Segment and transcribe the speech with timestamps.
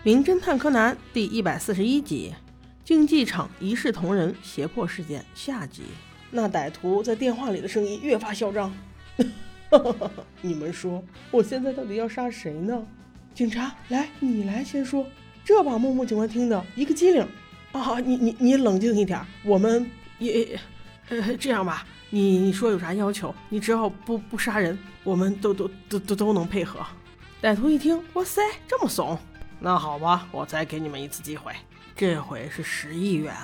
[0.02, 2.32] 《名侦探柯南》第一百四十一集：
[2.86, 5.82] 竞技场一视同仁胁迫事件下集。
[6.30, 8.72] 那歹徒在电话里的声音越发嚣张。
[10.40, 12.82] 你们说，我现在到底要杀谁呢？
[13.34, 15.06] 警察，来，你来先说。
[15.44, 17.26] 这把木木警官听的一个机灵。
[17.72, 19.86] 啊，你你你冷静一点，我们
[20.18, 20.58] 也，
[21.10, 23.34] 呃，这样吧，你你说有啥要求？
[23.50, 26.80] 你只要不不杀人，我们都都都都都能配合。
[27.42, 29.18] 歹徒一听，哇塞，这么怂。
[29.62, 31.52] 那好吧，我再给你们一次机会，
[31.94, 33.34] 这回是十亿元，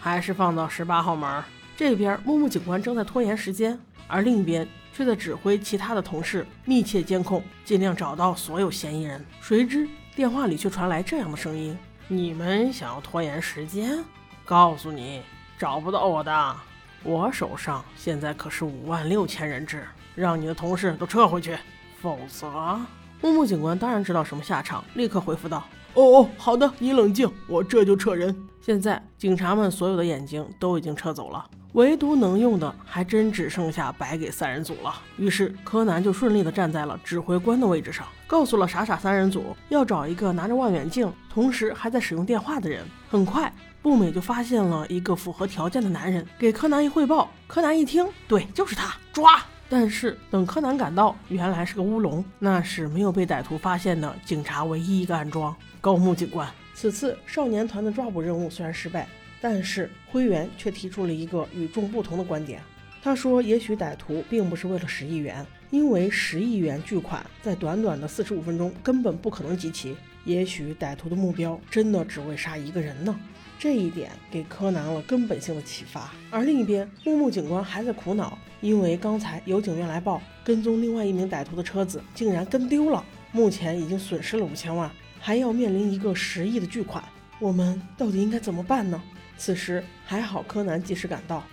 [0.00, 1.44] 还是放到十八号门？
[1.76, 9.22] 这边木木警官正在拖延时间，而另一边却在指挥其他的同事密切监控，尽量找到所有嫌疑人。
[9.42, 9.86] 谁知
[10.16, 11.76] 电话里却传来这样的声音
[12.08, 14.02] ：“你们想要拖延时间？
[14.46, 15.20] 告诉你，
[15.58, 16.56] 找不到我的。
[17.04, 21.58] 我手上现在可是五万六千人质，让你的同事都撤回去，
[22.00, 22.80] 否则……”
[23.20, 34.94] 木木警官当然知道什么下场，立刻回复道：“哦哦，好的，你冷静，我这就撤人。”现在警察们所有的眼睛都已经撤走了，唯独能用的还真只剩下白给三人组了。
[35.16, 42.84] 于是柯南就顺利的站在了指挥官的位置上，告诉了傻傻三人组要找一个拿着望远镜，同时还在使用电话的人。
[43.10, 47.30] 很快，步美就发现了一个符合条件的男人，给柯南一汇报。
[47.46, 49.42] 柯南一听，对，就是他，抓！
[49.70, 56.48] 但是等柯南赶到，原来是个乌龙，那是没有被歹徒发现的警察唯一一个暗桩——高木警官。
[56.74, 59.06] 此次少年团的抓捕任务虽然失败，
[59.40, 62.62] 但是灰原却提出了一个与众不同的观点。
[63.02, 69.96] 他说：“也许歹徒并不是为了十亿元，因为十亿元巨款在短短的四十五分钟根本不可能集齐。
[70.24, 73.18] 也许歹徒的目标真的只为杀一个人呢。”
[73.58, 76.12] 这一点给柯南了根本性的启发。
[76.30, 78.38] 而另一边，木木警官还在苦恼。
[78.60, 84.90] 因为刚才有警员来报，跟踪另外一名歹徒的车子竟然跟丢了，目前已经损失了五千万，
[85.20, 87.02] 还要面临一个十亿的巨款，
[87.38, 89.00] 我们到底应该怎么办呢？
[89.36, 91.44] 此时还好柯南及时赶到，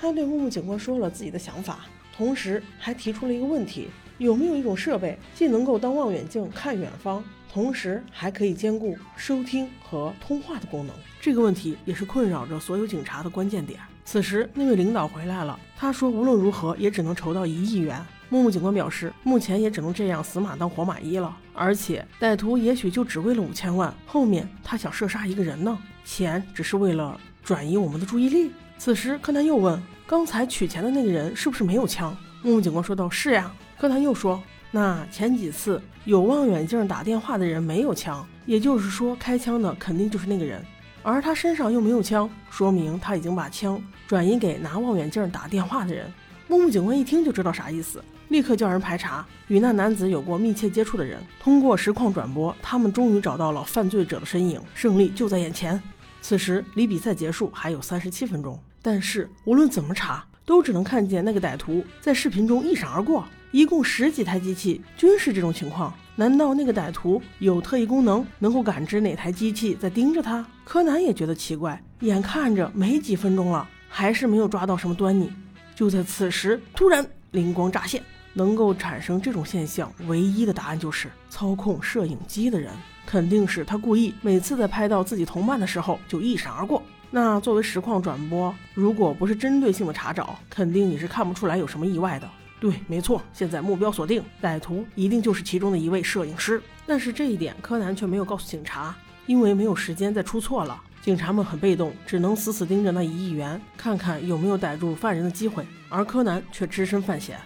[0.00, 1.86] 他对木木警官说了自己的想法，
[2.16, 10.94] 同时还提出了一个问题：有没有一种设备，既能够当望远镜看远方，同时还可以兼顾收听和通话的功能？
[11.20, 13.80] 这个问题也是困扰着所有警察的关键点。
[14.04, 15.58] 此时，那位领导回来了。
[15.76, 21.36] 他说：“无论如何，也只能筹到一亿元。”木木警官表示：“目前也只能这样死马当活马医了。
[21.52, 25.78] 而且，歹徒也许就只为了五千万，后面他想射杀一个人呢。
[26.04, 40.64] 钱只是为了转移我们的注意力。”此时，柯南又问：“刚才取钱的那个人是不是没有枪？”木木警官说道：“是呀。”柯南又说：“那前几次有望远镜打电话的人没有枪，也就是说，开枪的肯定就是那个人。”
[41.04, 46.12] 而他身上又没有枪，说明他已经把枪转移给拿望远镜打电话的人。
[46.46, 51.18] 木木警官一听就知道啥意思，立刻叫人排查与那男子有过密切接触的人。
[51.40, 55.80] 通过实况转播，他们终于找到了犯罪者的身影，胜利就在眼前。
[56.20, 63.24] 此时离比赛结束还有三十七分钟，但是无论怎么查，都只能看见那个歹徒在视频中一闪而过。
[63.52, 65.92] 一共十几台机器均是这种情况。
[66.16, 70.46] 难道那个歹徒有特异功能，能够感知哪台机器在盯着他？
[70.64, 75.30] 柯南也觉得奇怪，眼看着没几分钟了，还是没有抓到什么端倪。
[75.74, 82.70] 就在此时，突然灵光乍现，能够产生这种现象，唯一的答案就是操控摄影机的人，
[83.06, 86.82] 肯定是他故意每次在拍到自己同伴的时候就一闪而过。
[87.10, 92.28] 那作为实况转播，如果不是针对性的查找，肯定你是看不出来有什么意外的。
[92.58, 96.62] 对，没错，现在目标锁定，歹徒一定就是其中的一位摄影师。
[96.86, 98.94] 但是这一点柯南却没有告诉警察，
[99.26, 100.80] 因为没有时间再出错了。
[101.02, 105.66] 警察们很被动，只能死死盯着那一亿元，看看有没有逮住犯人的机会。
[105.88, 107.36] 而柯南却只身犯险，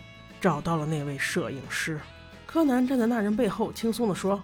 [0.40, 1.98] 找到了那位摄影师。
[2.44, 4.40] 柯南站在那人背后，轻松地说：“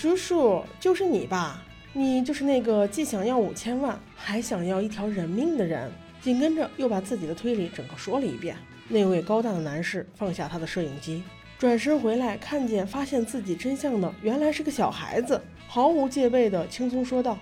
[0.00, 1.60] 叔叔，就是你吧？
[1.92, 5.90] 你就是那个既想要五千万，还想要一条人命的人。”
[6.22, 8.56] 紧跟着又把自己的推理整个说了一遍。
[8.86, 11.24] 那位高大的男士放下他的摄影机，
[11.58, 17.36] 转身回来，看见发现自己真相的原来是个小孩子，毫无戒备的轻松说道：“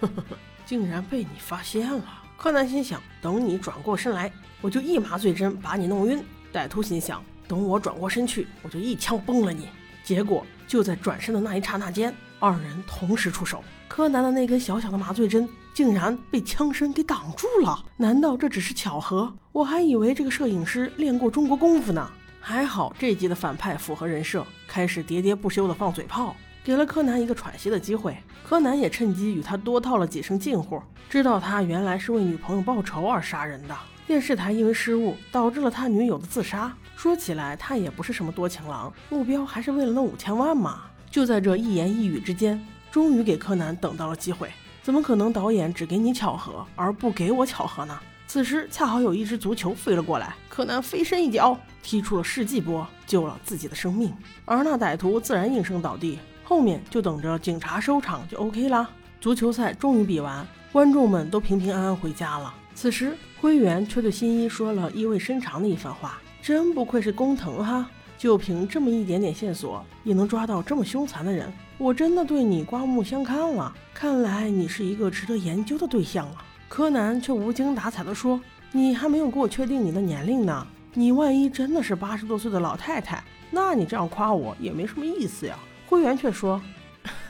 [0.00, 0.36] 呵呵呵，
[0.66, 2.04] 竟然被你发现了。”
[2.36, 4.30] 柯南心想：等你转过身来，
[4.60, 6.22] 我就一麻醉针把你弄晕。
[6.52, 9.70] 歹徒心想：等我转过身去，我就一枪崩了你。
[10.04, 15.48] 结果就在转身的那一刹那间，二人同时出手，柯南的那根小小的麻醉针。
[15.74, 17.84] 竟然被枪声给挡住了？
[17.98, 19.30] 难道这只是巧合？
[19.52, 22.10] 我还以为这个摄影师练过中国功夫呢。
[22.40, 26.34] 还好这集的反派符合人设，开始喋喋不休的放嘴炮，
[26.64, 28.16] 给了柯南一个喘息的机会。
[28.42, 33.76] 柯南也趁机与他多套了几声近乎，知道他原来是为女朋友报仇而杀人的。
[34.06, 36.72] 电视台因为失误导致了他女友的自杀。
[36.94, 40.84] 说起来，他也不是什么多情郎，目标还是为了那五千万嘛。
[41.10, 42.64] 就在这一言一语之间。
[42.88, 44.50] 终于给柯南等到了机会。
[44.82, 47.98] 怎么可能导演只给你巧合，而不给我巧合呢？
[48.26, 54.14] 此时恰好有一只足球飞了过来，柯南飞身一脚踢出了世纪波，救了自己的生命。
[54.46, 58.88] 而那歹徒自然应声倒地，后面就等着警察收场就 OK 啦。
[59.20, 62.54] 足球赛终于比完，观众们都平平安安回家了。
[62.76, 67.88] 此时灰原却对新一说了意味深长的一番话：“真不愧是工藤哈，
[68.18, 71.50] 就凭这么一点点线索，也能抓到这么凶残的人。
[71.78, 73.74] 我真的对你刮目相看了。
[73.94, 78.38] 看来你是一个值得研究的对象啊。”柯南却无精打采地说
[78.72, 80.66] ：“你还没有给我确定你的年龄呢。
[80.92, 85.58] 你万一真的是八十多岁的老太太，那你这样夸我也没什么意思呀。”
[85.88, 86.60] 灰原却说：“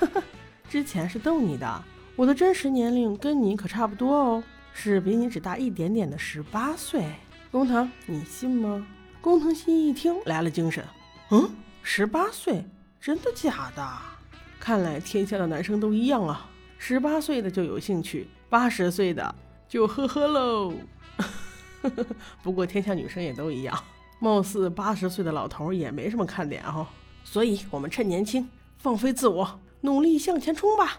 [0.00, 0.20] 呵呵。”
[0.68, 1.84] 之前是逗你的，
[2.16, 4.42] 我的真实年龄跟你可差不多哦，
[4.78, 7.06] 是比你只大一点点的十八岁。
[7.50, 8.86] 工藤，你信吗？
[9.22, 10.84] 工藤新一一听来了精神，
[11.30, 11.48] 嗯，
[11.82, 12.62] 十八岁，
[13.00, 13.88] 真的假的？
[14.60, 16.46] 看来天下的男生都一样啊，
[16.76, 19.34] 十八岁的就有兴趣，八十岁的
[19.66, 20.74] 就呵呵喽。
[22.44, 23.82] 不过天下女生也都一样，
[24.20, 26.86] 貌似八十岁的老头也没什么看点哦。
[27.24, 28.46] 所以我们趁年轻，
[28.76, 29.58] 放飞自我。
[29.80, 30.98] 努力向前冲吧！